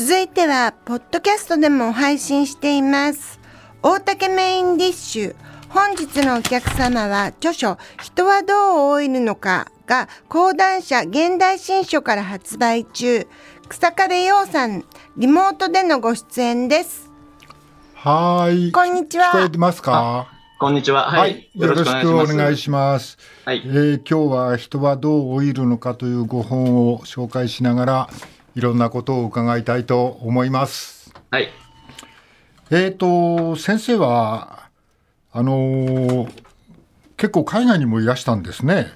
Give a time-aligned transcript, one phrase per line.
[0.00, 3.40] 続いては、ポッドキャストでも配信しています。
[3.82, 5.34] 大竹メインディッシュ。
[5.70, 13.26] 本日のお客様は、著書、人はどう老いるのかが、講談社現代新書から発売中。
[13.68, 14.84] 草壁陽さん、
[15.16, 17.10] リモートでのご出演です。
[17.94, 18.70] はーい。
[18.70, 20.28] こんにちは聞こえてますか？
[20.60, 21.10] こんにちは。
[21.10, 21.50] はい。
[21.56, 23.18] よろしくお願いします。
[23.44, 28.08] はいえー今日は人はどう老いるのかというご本を紹介しながら、
[28.58, 31.14] いろんなことを伺いたいと思います。
[31.30, 31.48] はい。
[32.72, 34.68] えーと、先生は、
[35.32, 36.32] あのー
[37.16, 38.92] 結構海外にもいらしたんですね。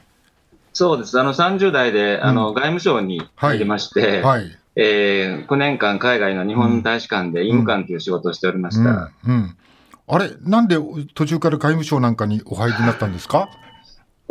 [0.72, 1.18] そうです。
[1.18, 4.56] あの、30代で、あの、外務省に入りまして、はい。
[4.76, 9.10] えー、9年間海外の日本大使館で医務官という仕事をしておりましうんた。。
[9.26, 9.56] うん。
[10.06, 10.76] あれ、なんで
[11.14, 13.48] 途中から外務省なんかにお入りになったんですか？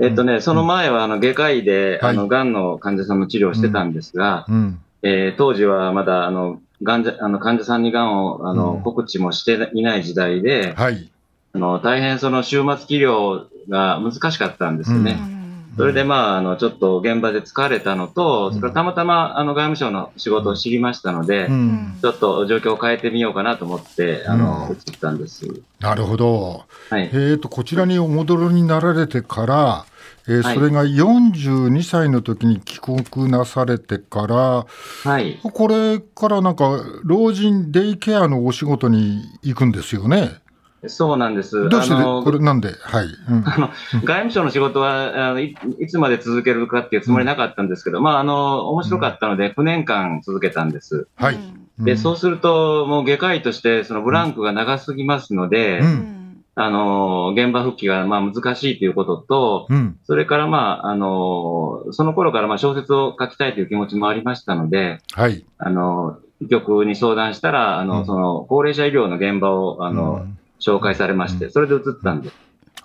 [0.01, 4.79] えっとね、その前は、あの、外科医で、はいあの、癌の患者さんの治療をしてたんですが、うん。
[5.03, 11.09] えー当時はまだ、あの、患者、あの、患者さんに癌を、あの、うん告知もしていない時代で、はい。
[11.53, 15.17] あの、大変その終末期療が難しかったんですよね。
[15.19, 15.41] うん
[15.77, 21.97] それでまあ、あの、ちょっと現場で疲れたのと、うんそれからたまたま、あの、外務省の仕事を知りましたので、うん。
[22.01, 25.47] ちょっと状況を変えてみようかなと思って、あの、うん移ったんです。
[25.79, 26.65] なるほど。
[26.89, 27.09] はい。
[27.13, 29.85] えー、とこちらにお戻りになられてから、
[30.27, 34.65] えーはいそれが42歳の時に帰国なされてから、
[35.03, 35.39] はい。
[35.41, 40.41] これからなんか、老人デイケアのお仕事に行くんですよね？
[40.87, 41.69] そうなんです。
[41.69, 43.05] どうしてこれなんで、はい。
[43.05, 43.69] うんあの
[44.03, 51.07] 外務省の仕事はあのい、いつまで続けるかっていうつもりなかったんですけど、まあ、あの、面白かったので、9年間続けたんです。
[51.15, 51.37] はい。
[51.79, 56.20] で、うんそうすると、もう外科医として、そのブランクが長すぎますので、うん
[56.55, 59.97] あの、現場復帰がまあ難しいということと、うん。
[60.03, 65.45] それからまあ、あの、その頃からまあ小説を書きたいという気持ちもありましたので、はい。
[65.57, 66.19] あの、
[66.49, 72.35] 局に相談したら、あの、うんその、高齢者医療の現場を、あの、うん紹介されまして、うんそれで移ったんです。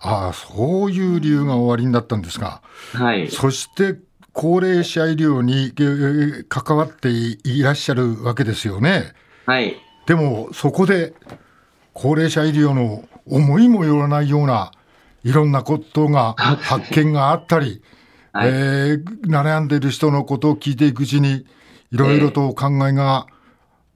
[0.01, 2.63] ああ、そういう理由が終わりになったんですが、
[2.95, 3.29] はい。
[3.29, 3.99] そして
[4.33, 9.13] 高齢者医療にえー関わっていらっしゃるわけですよね。
[9.45, 9.77] はい。
[10.07, 11.13] でもそこで
[11.93, 14.73] 高齢者医療の思いもよらないような
[15.25, 17.83] いろんなことが 発見があったり、
[18.33, 18.49] はい。
[18.51, 21.47] えー悩んでいる人のことを聞いていくうちに
[21.91, 23.27] いろいろと考えが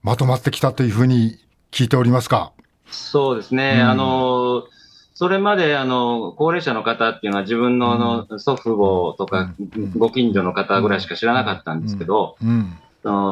[0.02, 1.38] まとまってきたというふうに
[1.70, 2.52] 聞いておりますか？
[2.90, 3.78] そうですね。
[3.82, 3.90] うん。
[3.90, 4.64] あの、
[5.14, 7.98] それまで、あの、高齢者の方っていうのは自分のあ
[8.30, 9.92] の祖父母とかうん。
[9.98, 12.36] ご近所の方ぐらいしか知らなかったんですけど、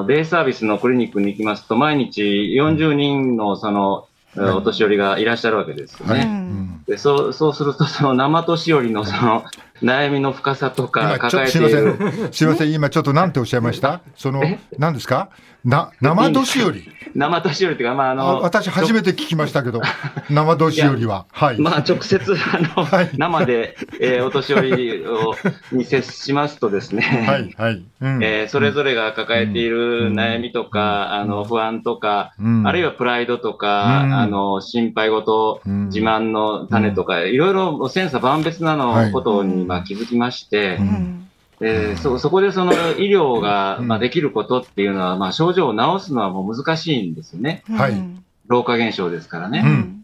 [0.06, 4.06] デイサービスのクリニックに行きますと、毎日40人のその、
[4.36, 6.18] お年寄りがいらっしゃるわけですよはい。
[6.20, 6.24] ね。
[6.26, 9.44] うんでそうそうすると、その生年寄りのその
[9.82, 12.32] 悩みの深さとか抱えすいませている、ん。
[12.32, 12.72] すいません。
[12.72, 14.00] 今ちょっと何ておっしゃいました？
[14.16, 14.42] その、
[14.78, 15.28] 何ですか？
[15.64, 16.88] な、生年寄り。
[17.14, 19.80] 生年寄りっていうか、まあ、ああの、私初めて聞きましたけど、
[20.30, 21.26] 生年寄りは。
[21.32, 21.60] はい。
[21.60, 23.10] まあ、直接、あの、はい。
[23.16, 25.34] 生で、えーお年寄りを
[25.72, 27.82] に接しますとですね、はい、はい。
[28.00, 28.22] うん。
[28.22, 32.66] えーそれぞれが抱えている悩みとか、あの、不安とか、うん。
[32.66, 34.14] あるいはプライドとか、うん。
[34.14, 35.86] あの、心配事、うん。
[35.86, 39.06] 自慢の種とか、いろいろ千差万別なはい。
[39.06, 41.27] のことに、まあ、気づきまして、うん
[41.60, 47.62] えーそ、そこでその医療が、うんまあ、できることっていうのは、まあ、症状を治すのはもう難しいんですよね。
[47.68, 47.94] はい
[48.46, 49.62] 老化現象ですからね。
[49.64, 49.94] うん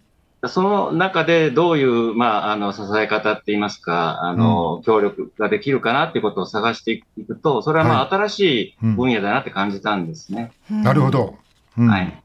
[0.49, 10.53] その中でどういう、まあ、あの、支え方って言いますか、あの、協力ができるかなっていうことを探していくと、それはまあ、新しい分野だなって感じたんですね。
[10.71, 11.11] なるほ。
[11.11, 11.35] ど。
[11.79, 12.21] うんはい。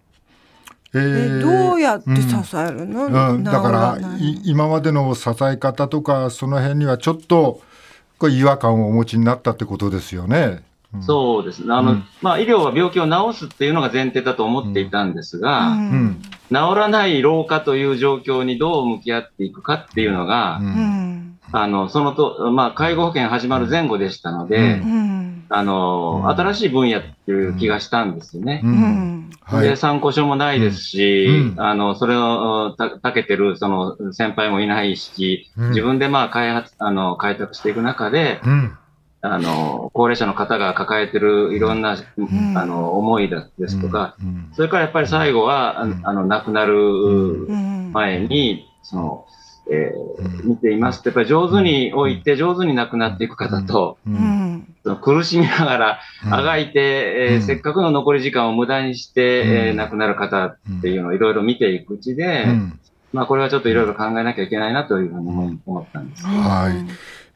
[0.95, 3.97] ええーどうやって支えるの、うん、だから
[4.43, 7.61] 今までの支え方とかその辺にはちょっと
[8.19, 10.61] これ違和感をお持ちになったってことですよね。
[10.93, 11.03] うん。
[11.03, 11.73] そうですね。
[11.73, 12.03] あの、うん。
[12.21, 16.21] まあ、医療は病気を治すっていうのが前提だと思っていたんですが、うん。
[16.49, 20.65] 治らない老化という状況にどう向き合っていくかっていうのが、うん。
[20.65, 21.39] うん。
[21.51, 24.91] あの、そのと、まあ、介護保険始まる前後でしたので、うん。
[24.91, 26.29] うんあの、うん。
[26.29, 28.61] 新しい分野っていう気がしたんですよね。
[28.63, 28.75] ううん。
[28.75, 29.29] ん。
[29.41, 29.67] はい。
[29.67, 31.61] で、参考書もないですし、うん。
[31.61, 35.69] あの、それをた、たけてる、その、先輩もいないし、うん。
[35.69, 38.77] 自分でまあ、開発、あの、開拓していく中で、うん。
[39.21, 42.57] あの、高齢者の方が抱えてるいろんな、ん。
[42.57, 44.49] あの、思いだですとか、うん。
[44.53, 46.01] それからやっぱり最後は、あうん。
[46.03, 47.91] あの、亡くなるうん。
[47.91, 49.25] 前に、その、
[49.71, 50.49] えーうん。
[50.49, 54.15] 見ていますと、やっぱり上手に置いて上手に亡くなっていく方と、ううん。
[54.17, 54.38] んその
[55.01, 62.79] 苦しみながら、うんあがいて、えーうんせっかくの残り時間を無駄にして、えーうん亡くなる方っていうのをいろいろ見ていくうちで、うん
[63.11, 66.25] まあこれはちょっといろいろ考えなきゃいけないなというふうに思ったんです。
[66.25, 66.85] はい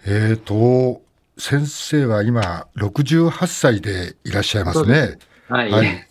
[0.05, 1.01] えーと
[1.37, 5.17] 先生は今68歳でいらっしゃいますね。
[5.49, 5.71] はい。
[5.71, 6.07] はい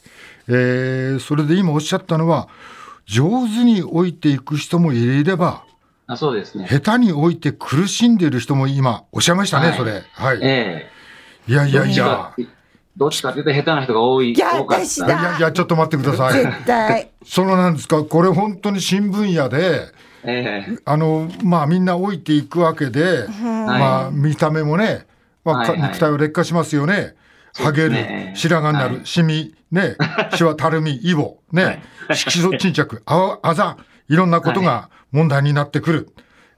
[0.48, 2.48] えー、それで今おっしゃったのは、
[3.06, 5.64] 上手に置いていく人もいれば、
[6.06, 6.66] あそうですね。
[6.68, 10.02] 下手に置いて苦しんでいる人も今、おっしゃいましたね、はいそれ。
[10.12, 10.38] はい。
[10.42, 10.90] え
[11.46, 12.32] いやいやえいや。
[12.96, 14.32] どっちかというと下手な人が多い。
[14.32, 14.84] いや多かった。
[14.84, 16.42] 私だいやいや、ちょっと待ってください。
[16.42, 17.10] 絶対。
[17.24, 19.88] そのなんですか、これ本当に新聞屋で、
[20.24, 25.06] ええあの、まあみんな置いていくわけで、まあ見た目もね、
[25.44, 27.14] まあ、かはいはい肉体は劣化しますよね。
[27.52, 29.96] そう剥げる、白髪になる、はいシミ、ね、
[30.34, 31.82] シワ、たるみ、 イボ、ね、
[32.14, 33.76] 色素沈着、あわあざ、
[34.08, 36.10] いろんなことが問題になってくる。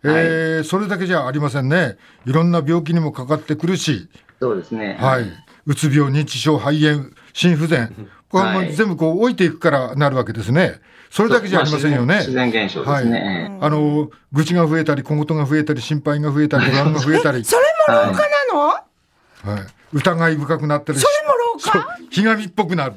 [0.04, 1.96] えーそれだけじゃありませんね。
[2.26, 4.08] いろんな病気にもかかってくるし、
[4.40, 4.96] そうですね。
[5.00, 5.24] はい。
[5.66, 8.08] うつ病、認知症、肺炎、心不全。
[8.28, 10.80] これはも全部こう置いていくからなるわけですね。
[11.10, 12.06] それだけじゃありませんよね。
[12.06, 13.58] まあ自然自然現象ですね。
[13.60, 18.18] あの、愚痴が増えたり、小言が増えたり、心配が増えたり、不安が増えたり、 それも老化な
[18.52, 18.82] の、はい、
[19.92, 22.94] 疑い深くなったり、それも老化ひがみっぽくなる。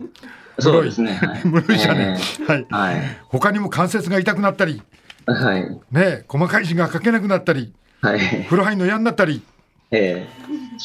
[0.59, 1.13] そうですね。
[1.13, 2.73] はい室井じゃねえはいえ。
[2.73, 3.17] はい。
[3.27, 4.81] 他にも関節が痛くなったり、
[5.27, 5.79] はい。
[5.91, 8.19] ね、細かい字が書けなくなったり、はい。
[8.45, 9.43] 風呂入るの嫌になったり、
[9.91, 10.27] え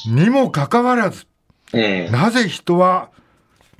[0.06, 1.26] にもかかわらず、
[1.72, 1.81] え。
[1.81, 2.10] ええ。
[2.10, 3.08] なぜ人は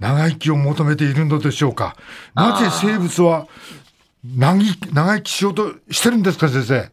[0.01, 1.97] 長生きを求めているのでしょうか？
[2.35, 3.47] なぜ生物は
[4.25, 6.91] 長生きしようとしてるんですか、先生？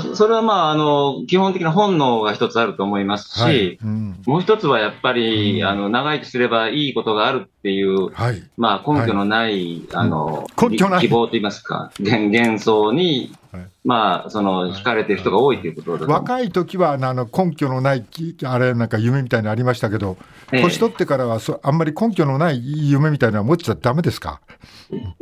[0.00, 3.76] そそれはまあ、あの、基本的な本能が一つあると思いますし、はい。
[3.76, 8.42] うんもう一つはやっぱり、あの、長生きすればいいことがあるっていう、はい。
[8.56, 11.00] まあ、根拠のない、あの、根拠ない。
[11.02, 13.66] 希望と言いますか、幻幻想に、はい。
[13.84, 16.12] まあ、その、惹かれてる人が多いということだ。
[16.12, 20.16] 若い時はあの根拠のないきあれなんか夢みたいなのありましたけど、
[20.50, 20.62] ええ。
[20.62, 24.40] 年取ってからはそあんまり根拠のない夢みたいなのは持っちゃダメですか？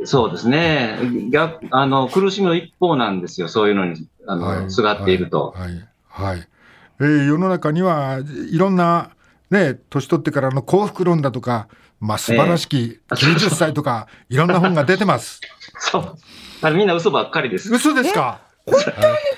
[0.03, 0.97] そうですね。
[1.29, 3.47] 逆、あの、苦しむ一方なんですよ。
[3.49, 5.53] そういうのに、あの、すがっていると。
[5.55, 5.69] はい。
[6.07, 6.47] はい、はい。
[7.01, 8.19] えー世の中には
[8.51, 9.09] いろんな
[9.51, 11.67] ね年取ってからの幸福論だとか
[11.99, 15.39] まあ素晴らしき90歳とかいろんな本が出てます。
[15.77, 16.17] そう。
[16.63, 17.71] あれみんな嘘ばっかりです。
[17.71, 18.41] 嘘ですか？
[18.67, 18.77] あ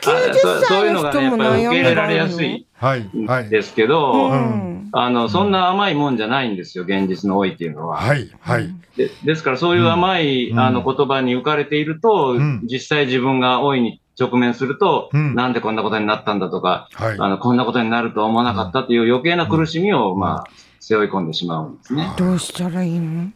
[0.02, 3.46] そうそういうのがね、やっぱり受け入れられやすいはいはい。
[3.46, 4.90] んですけど、うん。
[4.92, 7.98] あの、そんな甘いもんじゃないんですよ、現実の老いっていうのは。
[8.02, 8.70] はいはい。
[8.98, 10.60] でですから、そういう甘い、うん。
[10.60, 12.62] あの言葉に浮かれていると、うん。
[12.64, 15.36] 実際自分が老いに直面すると、うん。
[15.36, 17.18] なんでこんなことになったんだとか、はい。
[17.20, 20.20] あの、こんなことになるとは思わなかったっていう余計な苦しみを、うん。
[20.20, 22.14] まあ、背負い込んでしまうんですね。
[22.18, 23.32] どうしたらいいの？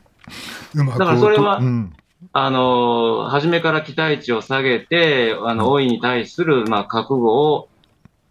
[0.75, 1.93] だからそれはうん。
[2.33, 7.69] あの、初めから期待値を下げて、あの、老いに対する、まあ、覚悟を、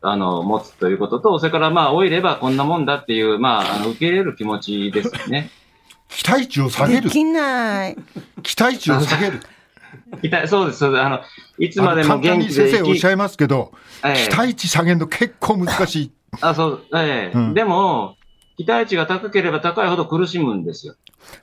[0.03, 5.51] あの、持つということと、それから、まあ、老いればこんなもんだっていう、まあ、あの受け入れる気持ちですよね。
[6.09, 7.03] 期待値を下げる。
[7.03, 7.97] できない。
[8.43, 9.41] 期待値を下げる
[10.23, 11.03] 期待そうです、そうです。
[11.03, 11.21] あの、
[11.59, 13.73] いつまでも元に先生気で生きおっしゃいますけど
[14.05, 18.17] ええ期待値下げるの結構難しいあ、そう、ええうんでも、
[18.57, 20.95] 期待値が高ければ高いほど苦しむんですよ。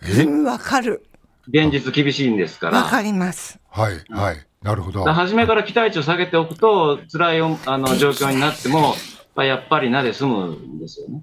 [0.02, 0.24] え？
[0.24, 1.06] うんわかる。
[1.48, 2.78] 現実厳しいんですから。
[2.80, 3.60] わかります。
[3.70, 8.96] はいはいなるほど初めから期待値を下げておくと、辛いおあの状況になっても、
[9.36, 11.22] まあやっぱりなで済むんですよね。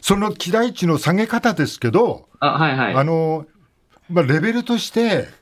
[0.00, 2.94] その期待値の下げ方ですけど、あ、はいはい。
[2.94, 3.46] あの、
[4.08, 5.39] まあ、レベルとして、ええ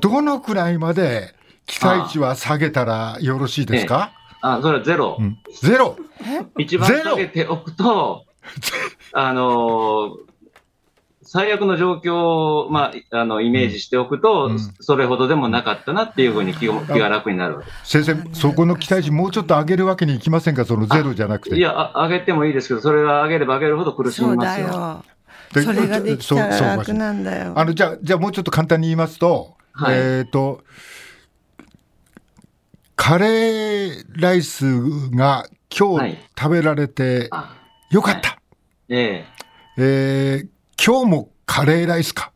[0.00, 1.34] どのくらいまで
[1.66, 5.16] 期待値は下げたらよろしいですか、あ、それはゼロ。
[5.18, 5.96] うん、ゼロ。
[6.58, 8.24] 一番ゼロ下げておくと、
[9.12, 10.32] あのー
[11.24, 14.58] 最悪の状況を、まあ、あの、イメージしておくと、うん。
[14.58, 17.70] それほどでもなかったなっていうふうに気が気が楽になるわけ。
[17.84, 20.66] 先生、そこの期待値もうちょっと上げるわけにいきませんか？
[20.66, 21.56] そのゼロじゃなくて。
[21.56, 25.04] いや、あ上げてもいいですけど、それは上げれば上げるほど苦しそうだみますよ。
[25.52, 27.52] それができたそうそうら楽なんだよ。
[27.56, 30.62] あの、じゃあ、じゃあもうちょっと簡単に言いますと、はいえっ、と、
[32.96, 34.64] カレーライス
[35.10, 37.56] が今日はい食べられてあ
[37.90, 38.38] よかった。
[38.88, 39.26] え
[39.76, 40.48] えー
[40.84, 42.32] 今日もカレーライスか。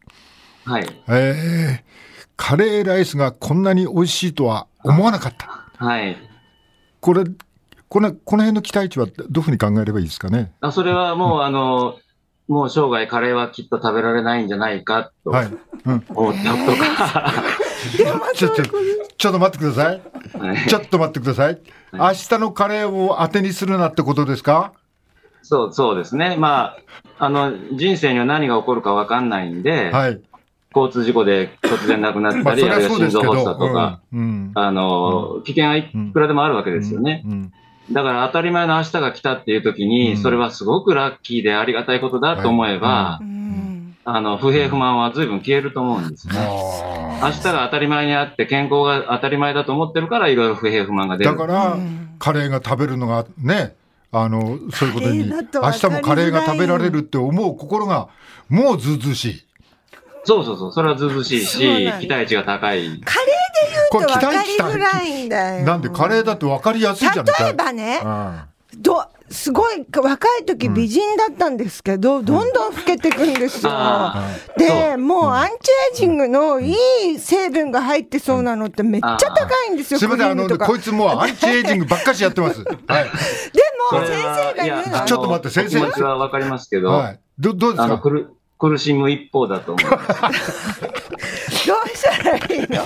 [0.67, 0.87] えはい。
[1.09, 1.87] えー
[2.37, 5.65] カレーライスがこんなに美味しいとは思わなかった。
[5.83, 6.17] はい。
[7.01, 7.25] これ、
[7.89, 10.53] この、この辺の期待値はどういうふうに考えればいいですかね？
[10.61, 11.99] あそれはもう、あの、
[12.49, 15.31] もう生涯カレーはきっと食べられないんじゃないかと。
[15.31, 17.33] 思っておくとか。
[18.35, 20.03] ちょ、っと待ってください。
[20.39, 21.61] はいちょっと待ってください。
[21.93, 24.73] 明日のカレーを当てにするなってことですか？
[25.43, 26.37] そう、そうですね。
[26.37, 26.77] ま
[27.19, 30.21] あ、あの、人生には何が起こるかわかんないんで、はい。
[30.75, 32.91] 交通事故で突然亡くなったまあ、り、あるいは。
[32.91, 34.21] 心臓発作とか、うん。
[34.21, 37.23] うんあの、危険はいくらでもあるわけですよね。
[37.27, 37.53] うん
[37.91, 46.35] だから当たり前の明日が来たっていう時に、うんそれはすごくラッキーでありがたいことだと思えば、うんあの、不平不満は随分消えると思うんですね。
[46.39, 51.31] あ明日が当たり前にあって健康が当たり前だと思ってるから、いろいろ不平不満がー出る。
[51.33, 53.77] だから、うんカレーが食べるのがね、
[54.11, 58.09] あの、そういうことに、明日もカレーが食べられるって思う心が、
[58.49, 59.47] もうずうずうしい。
[60.25, 61.59] そうそうそう、それはずうずうしいし
[62.01, 63.01] 期待値が高い。
[63.01, 63.36] カレ
[63.91, 65.65] と分かり期待づらいんだよ。
[65.65, 67.25] なんでカレーだって分かりやすいじゃん。
[67.25, 68.01] 例えばね、
[68.79, 73.73] どすごい若い時美人だったんですけど、どんどん老けていくんですよ。
[73.73, 75.55] あで、そうもうアンチ
[75.93, 76.77] エイジングのい
[77.15, 80.49] い成分が入ってそうなのってめっちゃ高いんですよ、すみません、あの。
[80.59, 82.61] こいつもうアンチエイジングばっかしやってます。
[82.63, 82.69] はい。
[82.69, 82.79] で
[83.91, 87.21] も先生が言うのちょっと待って先生お気持ちはわかりますけど、はい。
[87.39, 88.01] ど、どうですか？
[88.59, 90.81] 苦苦しむ一方だと思います。
[91.67, 92.85] どうしたらいいの？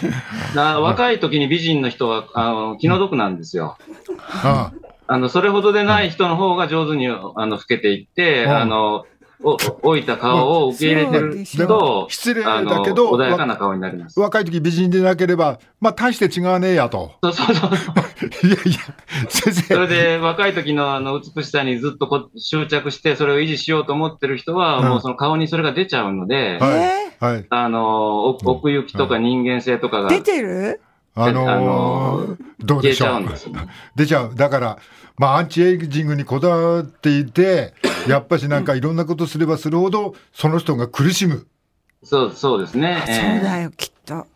[0.55, 3.77] な若い時に美人の人はあの気の毒なんですよ。
[4.19, 4.73] あ
[5.07, 9.07] あのそれほどでない人の方が上手にあの老けていって、うんあの
[9.43, 14.21] お置いた顔を受け入れてると、失礼だけど、穏やかな顔になります。
[14.21, 17.13] 若い時美人でなければ、まあ大して違わねえやと。
[17.23, 17.71] そうそうそう。
[18.47, 18.63] いやいや、
[19.29, 19.75] 先生。
[19.75, 27.35] それで若い時のあの美しさにずっとこ執着して、それを維持しようと思ってる人は、うんもうその顔にそれが出ちゃうので、はい。
[27.35, 27.47] はい。
[27.51, 30.81] あのお奥行きとか人間性とかが出てる？
[31.15, 33.25] あのーあのどうでしょう？
[33.97, 34.35] 出ちゃう。
[34.35, 34.79] だから、
[35.19, 37.75] まあ、アンチエイジングにこだわっていて、
[38.09, 41.47] やっぱしなんかいろんなことすればするほど、その人が苦しむ。
[42.03, 43.03] そうそうですね。
[43.07, 44.27] そうええだよ、きっと。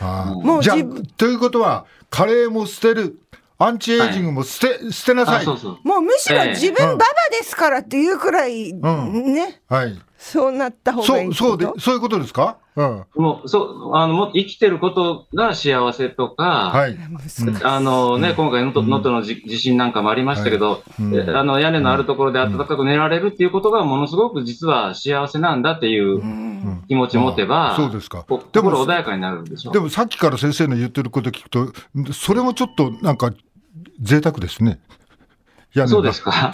[0.00, 3.18] ああもうじゃあ自分、ということは、カレーも捨てる。
[3.56, 5.36] アンチエイジングも捨て、捨てなさい。
[5.36, 5.78] あそうそう。
[5.86, 8.80] もうむしろええ自分ババですからっていうくらい、ん
[9.32, 9.96] ね、はい。
[10.18, 12.56] そうなった方がそう、いいってそうでそういうことですか？
[12.76, 13.04] うん。
[13.14, 16.98] もう、そう、あの、も生きてることが幸せとか、はい。
[17.62, 18.34] あのね、うん。
[18.34, 21.14] 今回能登能登のじ地震なんかもありましたけど、うん。
[21.14, 26.84] えあの屋根のあるところで暖かく寝られるっていうことがものすごく実は幸せなんだっていううん。
[26.88, 28.24] 気持ちを持てば、そうですか。
[28.28, 31.72] こでも心穏やかになるんでしょでもさっきから先生の言ってること聞くと、
[32.12, 33.32] それもちょっとなんか
[34.00, 34.80] 贅沢ですね。
[35.88, 36.52] そうですか。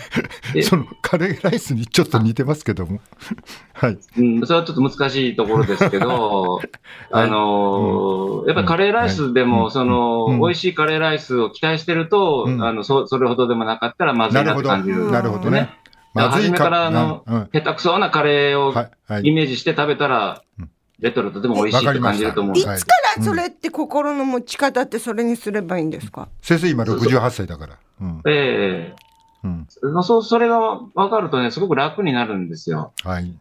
[0.56, 3.00] えそのカレーライスにちょっと似てますけども。
[3.74, 3.98] はい。
[4.18, 6.58] うん、それはちょっと難しいところですけど、
[7.12, 14.68] あのーやっぱりカレーライスでも、うんその、うん美味しいカレーライスを期待してると、うんあのそ、それほどでもなかったらまずなっないるほど。
[14.68, 15.10] て感じる。
[15.10, 15.70] なるほどね。
[16.14, 18.90] だから初めからあのうんうん下手くそなカレーをはい。
[19.08, 19.22] はい。
[19.24, 20.70] イメージして食べたらうん、
[21.02, 22.56] レトルトでも美味しいって感じると思う。
[22.56, 22.72] いつか
[23.16, 27.76] らそれって心の持ち方ってそれにすればいいんですか、先生今68歳だから。
[28.00, 28.22] うん。
[28.24, 28.94] え
[29.42, 29.66] うん。
[29.82, 32.92] えまあそう、それが分かるとね、すごく楽になるんですよ。
[33.02, 33.34] はい。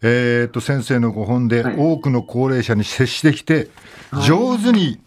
[0.00, 3.68] えー、と先生のご本ではい多くの高齢者に接してきて、
[4.26, 5.00] 上手に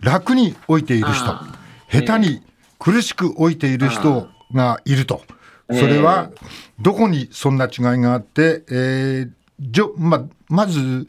[0.00, 1.58] 楽に置いている人あ
[1.90, 2.42] 下手に
[2.78, 5.22] 苦しく置いている人がいると、
[5.70, 6.30] ええそれは
[6.80, 11.06] どこにそんな違いがあって、えーじょままず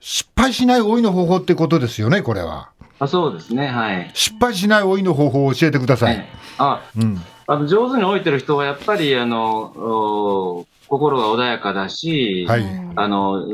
[0.00, 2.70] 失敗しない老いの方法ってことですよねこれは。
[2.98, 4.10] あそうですね、はい。
[4.14, 6.28] 失敗しない老いの方法を教えてください、ええ。
[6.58, 7.20] あうん。
[7.46, 12.64] あの上手に置いてる人はやっぱりあのお心が穏やかだし、はい、
[12.96, 13.46] あの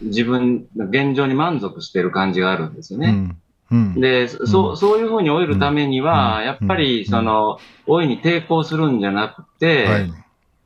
[0.00, 3.08] 自分の現状に満足してる感じがあるんですよね。
[3.70, 3.76] うん。
[3.94, 4.00] うん。
[4.00, 6.44] で、そうそういうふうに老いるためには、うん。
[6.46, 10.12] やっぱりうんその老いに抵抗するんじゃなくて、はい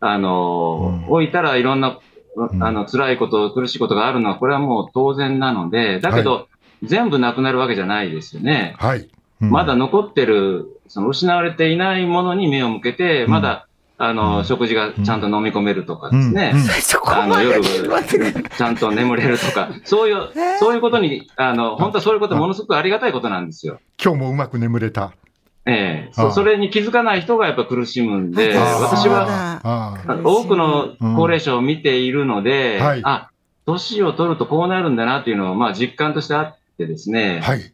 [0.04, 1.10] あの、うん。
[1.10, 2.62] 老いたらいろんな、ん。
[2.62, 6.48] あの、辛いこと、苦しいことがあるのは、これはもう当然なので、だけど、
[6.82, 8.74] 全部なくなるわけじゃないですよね。
[8.78, 9.08] はい、
[9.40, 9.50] うん。
[9.50, 13.30] まだ残ってる、その失われていないものに目を向けて、うん。
[13.30, 14.44] まだ、あの、うん。
[14.44, 16.50] 食事がちゃんと飲み込めるとかですね。
[16.52, 16.60] うん。
[16.60, 16.64] うん。
[16.66, 23.78] そこあの、夜、ちゃんと眠れるとか、 そういうえー、そういうことに、あの、本当はそういうことものすごくありがたいことなんですよ。
[24.02, 25.12] 今日もうまく眠れた
[25.66, 26.12] ええ。
[26.16, 26.30] ああ。
[26.30, 29.60] そそれに気づかない人がやっぱ苦しむんで、私は、
[30.24, 32.84] 多くの高齢者を見ているので、うん。
[32.84, 33.00] はい。
[33.04, 33.30] あ、
[33.66, 37.72] 年を取るとこうなるんだなっていうのは、まあ実感としてあってですね、はい、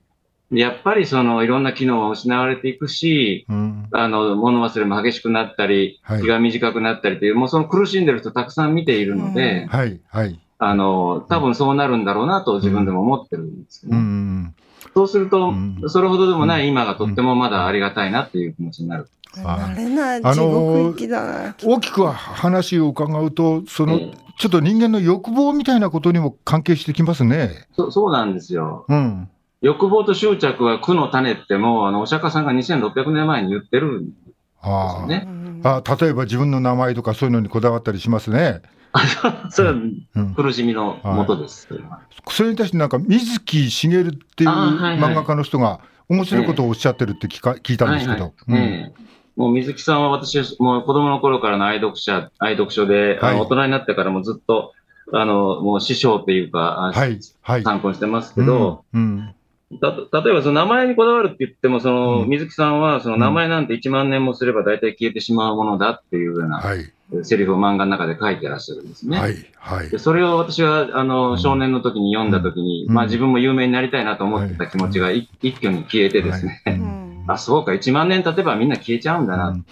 [0.53, 3.89] やっぱりそのいろんな機能が失われていくし、うん。
[3.93, 6.23] あの、物忘れも激しくなったり、はい。
[6.23, 10.01] 気が短くなったりという、もうその苦しんでる人たくさん見ているので、はい。
[10.09, 10.41] はい。
[10.59, 14.01] あの、多分そうなるんだろうなと自分でも思ってるんですようね。
[14.01, 14.55] ん
[14.95, 19.09] そうすると、うんそれほどでもない今がとってもまだありがたいなっていう気持ちになる。
[19.45, 27.67] あのー地獄行きだな、大きくは話を伺うとその、ええちょっと人間の欲望みたいなことにも関係してきますね。
[27.77, 28.87] そそうなんですよ。
[28.89, 29.29] うん
[29.61, 35.29] 欲望と執着は苦の種ってもう、あの、お釈迦さんが2600年前に言ってるんですあよね。
[35.63, 38.63] ああ例えば自分の名前とかそういうのにこだわったりしますね。
[39.51, 39.75] それは
[40.17, 41.67] うん、苦しみのもとです。
[41.69, 42.01] それは。
[42.29, 48.25] それに対してなんか水木しげるっていう漫画家の人が面白いことをおっしゃってるって聞か聞いたんですけど。
[48.25, 49.11] はいはいええ。
[49.37, 53.37] もう水木さんは私、もう子供の頃からの愛読者、愛読書で、あはい。
[53.37, 54.73] の大人になってからもずっと、
[55.13, 57.19] あの、もう師匠っていうか、あはい。
[57.41, 57.63] はい。
[57.63, 59.35] 参考にしてますけど、うん
[59.79, 66.93] た例えばその名前にこだわるって言っても、そのうん水木さんはその名前なんて1万年もすれば大体消えてしまうものだっていうようなはい。
[67.25, 69.19] セリフを漫画の中で書いてらっしゃるんですね。
[69.19, 69.35] はい。
[69.57, 69.99] はいで。
[69.99, 76.63] それを私はあの、うん少年の時に読んだ時に、うんまあ自分も有名になりたいなと思ってた気持ちが一一挙に消えてですね、
[77.27, 79.67] あ、そうか、1万年経てばみんな消えちゃうんだな、うん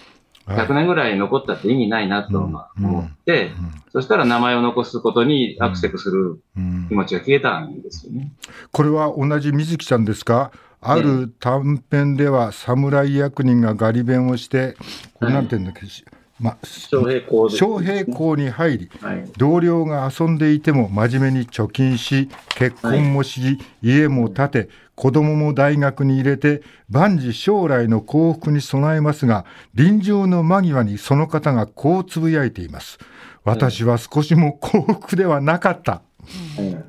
[0.48, 2.58] 100年ぐらい残ったって意味ないなと、思
[3.02, 3.50] って、
[3.92, 6.86] そしたら名前を残すことにアクセスするうん。
[6.88, 8.32] 気持ちが消えたんですよね。
[8.72, 10.50] これは同じ水木さんですか？
[10.80, 14.76] ある短編では侍役人がガリ弁をして、
[15.14, 16.04] これなんていうんだっけ、ま、昌
[16.40, 19.30] 平公です昌平校に入り、はい。
[19.37, 32.99] 同僚が遊んでいても真面目に貯金し、結婚もし、家も建て、子供も大学に入れて、万事将来の幸福に備えますが、臨終の間際にその方がこうつぶやいています。
[33.45, 36.02] 私は少しも幸福ではなかった。
[36.59, 36.85] うん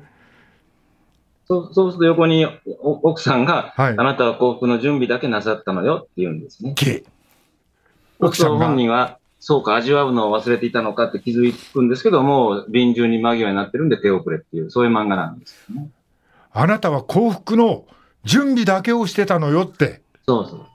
[1.50, 2.46] そうそうすると横に
[2.80, 6.76] お奥さんが、はいあなたは幸福の準備だけなさったのよって言うんですね。
[8.20, 15.88] 奥さんが本人は、そうか、味わうのを忘れていたのかって気づくんですけども、臨終に間際になってるんで手をくれっていう、そういう漫画なんですよね。
[16.52, 17.86] あなたは幸福の
[18.24, 20.02] 準備だけをしてたのよって。
[20.26, 20.66] そうそう。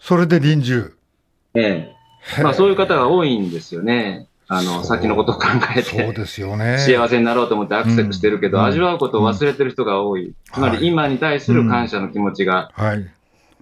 [0.00, 0.92] それで臨終。
[1.54, 1.94] え
[2.38, 2.42] え。
[2.42, 4.26] まあそういう方が多いんですよね。
[4.48, 6.12] あの、そう先のことを考えそうて。
[6.12, 6.78] ですよね。
[6.78, 10.34] 幸せになろうと思ってアクセスしてるけど、うん味わうことを忘れてる人が多い。
[10.52, 13.06] つまはいり今に対する感謝の気持ちがはい。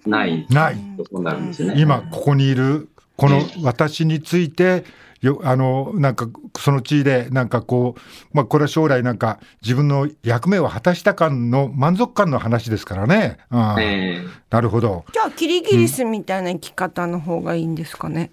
[0.07, 0.47] ない。
[0.49, 0.77] ない。
[0.97, 1.75] ことになるんですよね。
[1.77, 4.85] 今ここにいるこの私について
[5.21, 8.01] よあのなんかその地位でなんかこう、
[8.33, 13.37] まあ、これは将来なんか自分の役目を果たした感の満足感の話ですからね。
[13.49, 15.03] ああええなるほど。
[15.11, 18.31] じゃあキリギリスみたいな生き方の方がいいんですかね。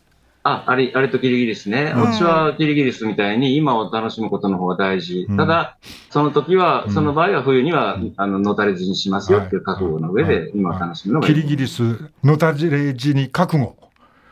[0.48, 1.92] あ、あれ、あれとキリギリスね。
[1.96, 5.26] うん私はキリギリスみたいに今を楽しむことの方が大事。
[5.28, 5.76] うんただ、
[6.10, 11.34] その時は、うんその場合は冬には、うんあの、のたれ死にしますよっていう覚悟の上はいで、今を楽しむのがいい。
[11.34, 11.82] キリギリス
[12.22, 13.74] のたじれ死に覚悟。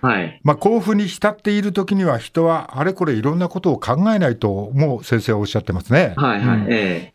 [0.04, 0.40] はい。
[0.44, 6.12] まあ、興奮に浸っている時には人はあれこれいろんなことを考えないともう先生はおっしゃってますね。
[6.16, 6.58] はいはい。
[6.58, 7.14] うんええ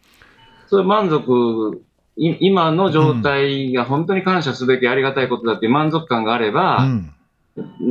[0.67, 1.82] それ満足、
[2.15, 7.13] い今の状態が本当に感謝すべきありがたいことだっていう満足感があれうば、ん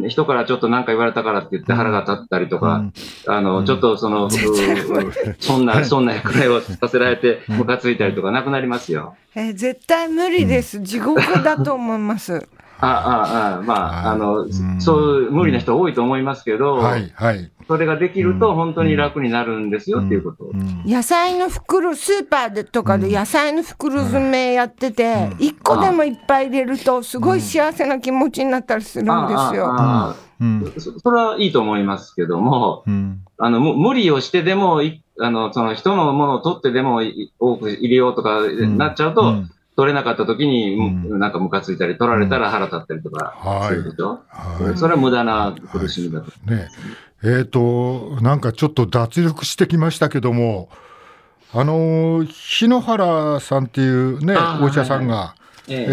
[0.09, 2.93] 人からちょっと何か言われたからって言って腹が立ったりとか、うん
[3.27, 4.31] あの、うんちょっとその、 う
[5.41, 9.17] そんな、そんな役割をさせられて、うんムカついたりとかなくなりますよ。
[9.35, 10.81] えー絶対無理です。
[10.81, 12.49] 地獄だと思います。
[12.81, 14.81] ああ、ああ、まあ、はいあの、うん。
[14.81, 17.51] そういう無理な人多いと思いますけど、はいはい。
[17.67, 20.51] それができるうんと本当に楽になるんですよっていうこと。
[20.87, 25.45] 野菜の袋、スーパーでとかで野菜の袋詰めやってて、うん。
[25.45, 29.17] 一個でもいっぱい入れると、すごい幸せな気持ちになったりするんですよ。
[29.17, 30.73] ああああうん。
[30.79, 33.21] そそれはいいと思いますけども、うん。
[33.39, 41.19] あの、む無理をしてでもい、あの、その人のものを取ってでもい多く入れようとかんなっちゃうと、うん取れなかった時に、うん。
[41.21, 43.69] なんかムカついたり、取られたら腹立ったりとかはい。
[43.69, 44.77] するでしょ、はい。
[44.77, 46.27] それは無駄な苦しみだと。
[46.51, 46.69] ね
[47.23, 50.69] えーとなんかちょっと脱力してきましたけども
[51.53, 55.37] あの日野原さんっていうねお医者さんが、
[55.69, 55.87] え。
[55.89, 55.93] え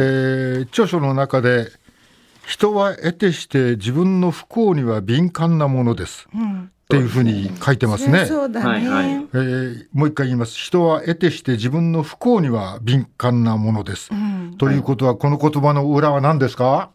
[0.61, 1.67] ー著書の中で
[2.47, 8.27] 「人は得てして自分の不幸には敏感なものです」うんっていうふうに書いてますね。
[8.27, 8.67] そうだね。
[8.67, 14.09] はいはいえーもう一回言います人は得てして自分の不幸には敏感なものです。
[14.11, 16.91] うんということはこの言葉の裏は何ですか、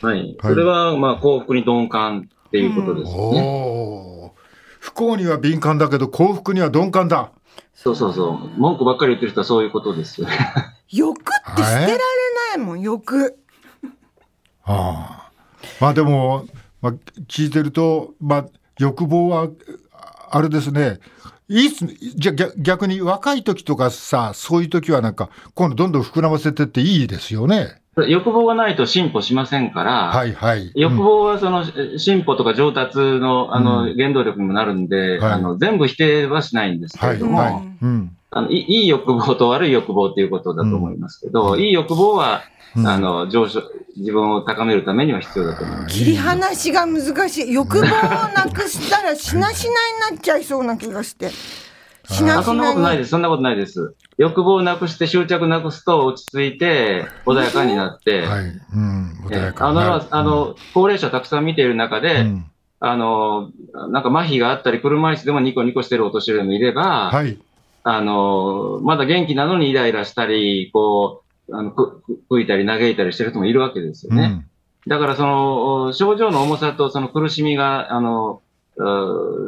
[0.00, 0.36] はい。
[0.40, 3.42] それは、まあ、幸福に鈍感っていうことですよね。
[3.44, 4.30] おー
[4.78, 7.32] 不幸には敏感だけど幸福には鈍感だ。
[7.74, 8.60] そうそうそう。
[8.60, 10.34] 文句ばっかり言ってる人はそういうことですよね。
[10.90, 13.36] 欲って捨てられないもん、欲。
[14.64, 15.30] ああ
[15.80, 16.46] まあでも、
[16.80, 16.92] まあ、
[17.28, 18.46] 聞いてると、まあ、
[18.82, 19.48] 欲望は
[20.30, 20.98] あれですね
[21.48, 27.82] いいっすじゃ逆逆に若い時とかさそういう時はなんか今度どんどん膨らませてっていいですよね。
[28.08, 30.72] 欲望がないと進歩しませんから、はいはい。
[30.74, 31.62] 欲望はその
[31.94, 37.52] え進歩とか上達のあのうん原動力にもなるんで、はいあの全部否定はしないんですけはいれども、はい。
[37.82, 38.16] うん。
[38.30, 43.62] あのいいい欲望と悪い欲望っていうことだと思いますけど、いい欲望は、うんあの上昇
[43.96, 45.94] 自分を高めるためには必要だと思います。
[45.94, 47.52] 切り離しが難しい。
[47.52, 51.30] 欲望をなくしたらしなしなになっちゃいそうな気がして。
[52.08, 52.74] しなあそんなしなに。
[52.74, 53.10] ことないです。
[53.10, 53.94] そんなことないです。
[54.16, 58.44] 欲望をなくして執着なくすと落ち着いて穏やかになって、はい。
[58.44, 59.12] うん。
[59.26, 62.46] 穏えやかになるあの、あの、高齢者たくさん見ている中で、うん
[62.84, 63.52] あの、
[63.90, 67.38] なんか麻痺があったり、車椅子でもニコニコしてるお年寄りもいれば、はい。
[67.84, 71.21] あの、まだ元気なのにイライラしたり、こう、
[71.52, 74.22] あの、く、く吹いたり嘆いたりしてる人もいるわけですよね。
[74.22, 74.90] うん。
[74.90, 78.42] だからその、症状の重さとその苦しみが、あの、
[78.76, 78.82] そ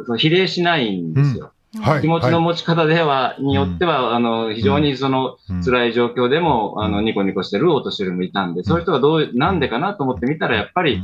[0.07, 1.51] の比例しないんですよ。
[1.81, 2.01] はい。
[2.01, 5.63] 気持ちの持ち方では、によっては、あの、非常にその、うん。
[5.63, 11.01] 辛い状況でも、あの、ニコニコしてるお年寄りもいたんで、そういう人がどう、なんでかなと思ってみたら、やっぱり、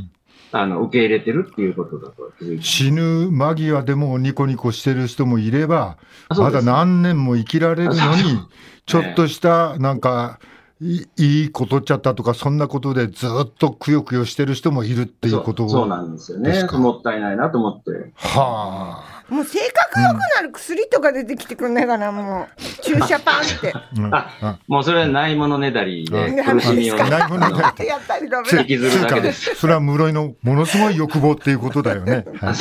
[0.52, 2.30] あの、受け入れてるっていうことだと。
[2.60, 5.96] 死ぬ間際でもニコニコしてる人もいれば、
[6.30, 8.38] まだ何年も生きられるのに、
[8.86, 10.38] ちょっとした、なんか、
[10.82, 16.64] いいいことっちゃったとか、そんなことでずっとくよくよしてる人もいるっていうことそうそうなんですよね。
[16.72, 18.12] もったいないなと思って。
[18.16, 19.32] はあ。
[19.32, 22.82] もう性格良くなる薬とか出てきてくんないかな、もう。
[22.82, 23.72] 注射パンって。
[23.96, 28.66] うんああもうそれはないものねだりで、うん苦しみをね、ないものねだり やったりダメつだ引。
[28.66, 29.54] きずるだけです。
[29.54, 32.24] それは室井のものすごい欲望っていうことだよね。
[32.40, 32.54] はい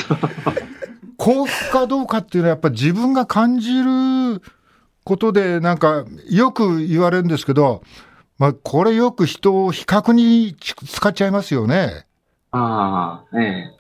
[1.17, 4.41] 幸福かどうかっていうのはやっぱ自分が感じる
[5.03, 7.83] ことでなんかよく言われるんですけど、
[8.41, 10.55] まあ、これよく人を比較に
[10.87, 12.07] 使っちゃいますよね。
[12.49, 13.71] ああ、ええ。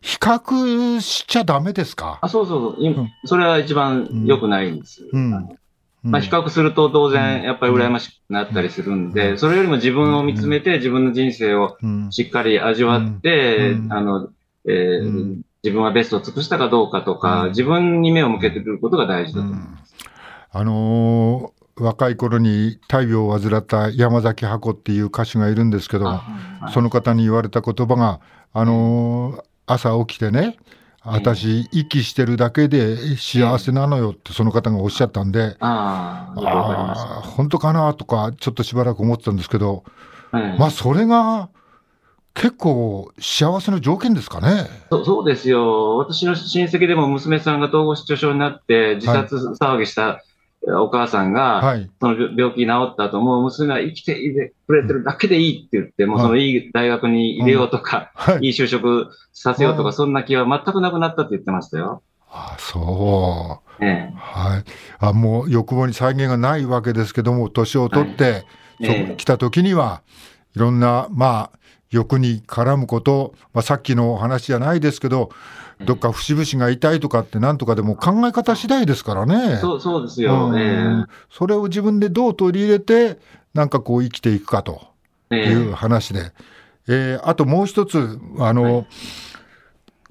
[0.00, 2.18] 比較しちゃダメですか？
[2.20, 2.84] あ、そうそうそう。
[2.84, 3.08] いうん。
[3.24, 5.08] それは一番良くないんです。
[5.12, 5.30] うん。
[6.02, 12.10] まあ、比較すると当然、やっぱり羨ましくなったりするんで、それよりも自分を見つめて、自分の人生をうん。
[12.10, 13.92] しっかり味わって、うん。
[13.92, 14.30] あの、
[14.66, 15.02] え
[15.62, 17.48] 自分はベストを尽くしたかどうかとか、うん。
[17.50, 19.94] 自分に目を向けてくることが大事だと思います。
[20.50, 26.18] あのー若い頃に大病を患った山崎箱っていう歌手がいるんですけど、あ
[26.60, 26.72] はい。
[26.72, 28.20] その方に言われた言葉が、
[28.52, 30.56] あのー朝起きてね、
[31.02, 39.84] 私、息してるだけで幸せなのよってその方がおっしゃったんで、ああ、本当かなとか、ちょっとしばらく思ってたんですけど、
[40.32, 41.48] はいまあ、それが
[42.34, 44.66] 結構幸せの条件ですかね。
[44.90, 45.98] そそうですよ。
[45.98, 50.22] 私の親戚でも娘さんが統合失調症になって自殺騒ぎした
[50.66, 51.90] お母さんが、はい。
[52.00, 58.46] その病病気治った後、もう娘は生きていてくれてるだけでいいって言って、もうそのいい大学に入れようとか、はい。
[58.46, 62.02] いい就職させようとうんか、そんな気は全くなくなったって言ってましたよ。
[62.30, 63.84] あそう。
[63.84, 64.64] えはい。
[64.98, 68.44] あ、もう欲望に再現がないわけですけども、年を取って、
[68.82, 70.02] そえええ来た時には、
[70.54, 71.58] いろんな、まあ、
[71.90, 75.30] 欲に絡むこと、まあ、さっきのお話じゃないですけど、
[75.84, 79.56] どっか節々が痛いとかってなんとかでも考え方次第ですからね。
[79.56, 80.48] そうそうですよ。
[80.48, 83.18] うんえそれを自分でどう取り入れて、
[83.54, 84.82] なんかこう生きていくかと
[85.30, 86.32] ええいう話で。
[86.88, 88.86] えーあともう一つ、あの、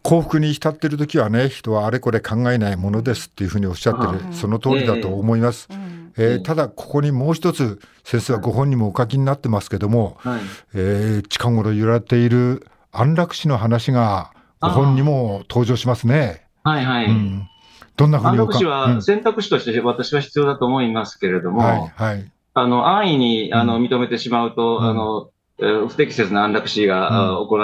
[0.01, 5.67] 幸福に浸ってる時はね、人はあれこれ考えないものですっていうふうにおっしゃってる、うんその通りだと思います。
[5.69, 5.88] うん
[6.19, 10.41] えーただ、ここにもう一つ、先生はご本にもお書きになってますけども、はい。
[10.75, 16.45] えー近頃揺られている安楽死の話が、ご本にも登場しますね。
[16.63, 17.05] はいはい。
[17.05, 17.47] うん、
[17.95, 18.53] どんなふう安におか。
[18.53, 22.31] 楽死は選択肢として私は必要だと思いますけれども、うんはい、はい。
[22.55, 24.83] あの、安易に、あの、うん認めてしまうと、うん。
[24.83, 25.29] あの、
[25.59, 27.55] えー不適切な安楽死が、あ行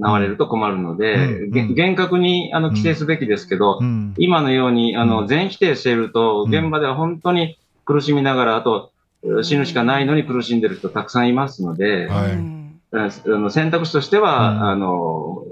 [0.00, 1.74] われると困るので、うん。
[1.74, 4.14] 厳格に、あの、規制すべきですけど、うん。
[4.18, 6.54] 今のように、あうの、全否定していると、うん。
[6.54, 8.92] 現場では本当に苦しみながら、あと、
[9.42, 13.50] 死ぬしかないのに苦しんでる人たくさんいますので、はい。
[13.50, 14.62] 選択肢としては、うん。
[14.68, 15.44] あの、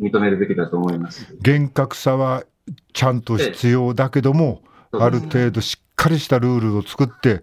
[0.00, 1.36] 認めるべきだと思います。
[1.42, 2.44] 厳格さは
[2.92, 4.62] ちゃんと必要だけども、
[4.92, 7.42] ある程度しっかりしたルールを作って、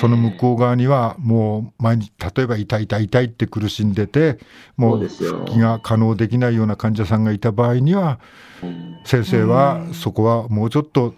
[0.00, 4.38] その向こう側にはもう毎日、例えば痛い痛い痛いって苦しんでて、
[4.76, 8.20] もそう復帰が可能できないような患者さんがいた場合には、
[8.62, 9.00] うん。
[9.04, 11.14] 先生はそこはもうちょっと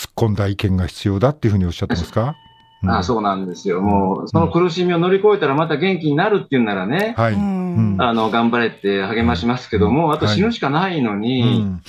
[0.00, 2.34] 突っ込んだ意見が必要だっていうふうにおっしゃってますか、
[2.82, 2.90] うん。
[2.90, 3.82] あそうなんですよ。
[3.82, 7.34] もう、その苦しみを乗り越えたらまた元気になるっていうならね、はい。
[7.34, 7.36] あ
[8.14, 11.82] の、頑張れって励ましますけども、あと死ぬしかないのうに、ん。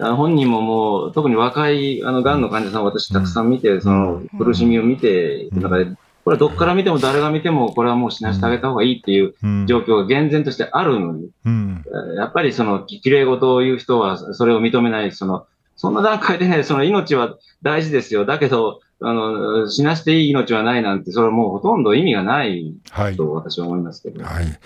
[0.00, 5.84] あの本人ももう、特に若い、あの、癌の患者さんを私たくさん見て、その苦しみを見ていく中で、
[6.24, 9.66] これはどっから見ても誰が見ても、これはもう死なせてあげた方がいいっていううん。
[9.68, 11.84] 状況が厳然としてあるのに、うん。
[12.16, 15.46] やっぱりその、き綺麗事を言う人はそれを認めない、その、
[15.78, 18.26] そんな段階でね、その命は大事ですよ。
[18.26, 23.16] だけど、あの、死なしていい命はないなんて、それはもうほとんど意味がないはい。
[23.16, 24.24] と私は思いますけど。
[24.24, 24.58] はい。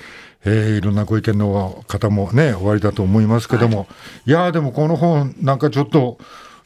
[0.45, 3.87] えーいろんなご意見の方もね、おありだと思いますけども、
[4.27, 6.19] い、やーでもこの本、なんかちょっと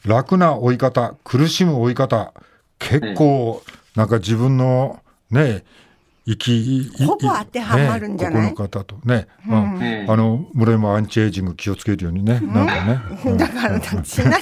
[0.05, 2.33] 楽な追い方、苦しむ追い方、
[2.79, 3.61] 結構、
[3.95, 5.65] なんか自分のね、
[6.27, 8.41] 生き、いほぼ当てはまるんじゃない？
[8.43, 12.99] ね、ここの方とね、うんまあええあの、村山アンチエイジング気をつけるようにね、なんかね。
[13.25, 14.41] うんだから、しなしなにな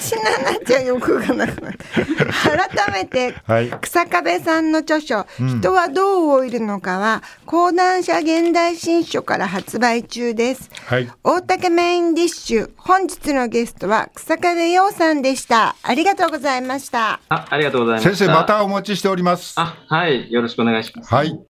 [0.66, 1.78] ちゃう欲がなくなる。
[1.86, 3.70] 改めて、はい。
[3.80, 10.70] 草壁さんの著書、うん人はどう老いるのかは、講談社現代新書から発売中です。
[10.86, 11.08] はい。
[11.22, 15.76] 大竹メインディッシュ、本日のゲストは草壁陽さんでした。
[15.82, 17.20] ありがとうございました。
[17.28, 18.10] あ、ありがとうございました。
[18.16, 19.54] 先生、またお待ちしております。
[19.56, 20.30] あ、はい。
[20.32, 21.14] よろしくお願いします。
[21.14, 21.38] はい。